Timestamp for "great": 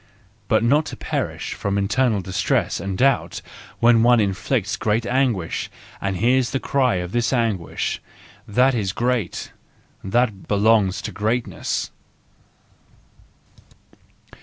4.75-5.05, 8.93-9.51